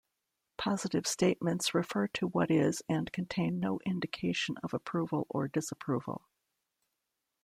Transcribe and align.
Positive 0.57 1.05
statements 1.05 1.75
refer 1.75 2.07
to 2.07 2.25
what 2.29 2.49
is 2.49 2.81
and 2.89 3.13
contain 3.13 3.59
no 3.59 3.79
indication 3.85 4.57
of 4.63 4.73
approval 4.73 5.27
or 5.29 5.47
disapproval. 5.47 6.23